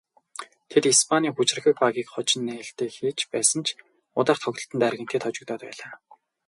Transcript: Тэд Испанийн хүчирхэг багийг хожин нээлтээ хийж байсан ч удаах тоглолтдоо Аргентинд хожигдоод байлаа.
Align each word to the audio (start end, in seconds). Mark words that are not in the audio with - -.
Тэд 0.69 0.83
Испанийн 0.93 1.33
хүчирхэг 1.35 1.75
багийг 1.83 2.07
хожин 2.11 2.41
нээлтээ 2.47 2.89
хийж 2.97 3.19
байсан 3.33 3.59
ч 3.65 3.67
удаах 4.19 4.39
тоглолтдоо 4.43 4.87
Аргентинд 4.89 5.23
хожигдоод 5.25 5.61
байлаа. 5.65 5.93